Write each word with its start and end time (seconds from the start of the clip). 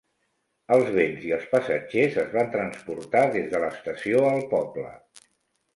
Els 0.75 0.87
bens 0.95 1.27
i 1.27 1.33
els 1.37 1.45
passatgers 1.51 2.17
es 2.23 2.33
van 2.39 2.49
transportar 2.57 3.23
des 3.37 3.49
de 3.53 3.61
l"estació 3.61 4.27
al 4.33 4.45
poble. 4.57 4.91